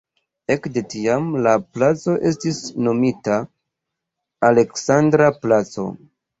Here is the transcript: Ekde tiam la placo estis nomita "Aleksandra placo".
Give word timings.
Ekde 0.53 0.81
tiam 0.93 1.27
la 1.47 1.53
placo 1.75 2.15
estis 2.31 2.63
nomita 2.89 3.39
"Aleksandra 4.51 5.33
placo". 5.47 5.91